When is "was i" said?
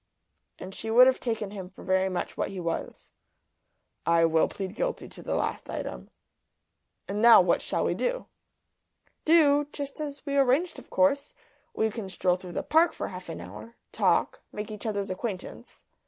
2.59-4.25